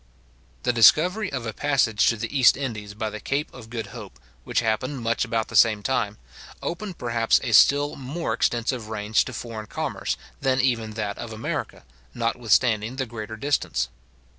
[0.63, 4.19] The discovery of a passage to the East Indies by the Cape of Good Hope,
[4.45, 6.17] which happened much about the same time,
[6.59, 11.83] opened perhaps a still more extensive range to foreign commerce, than even that of America,
[12.15, 13.89] notwithstanding the greater distance.